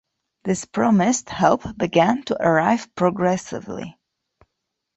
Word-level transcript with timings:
This 0.45 0.65
promised 0.65 1.29
help 1.29 1.77
began 1.77 2.23
to 2.23 2.41
arrive 2.43 2.87
progressively. 2.95 3.99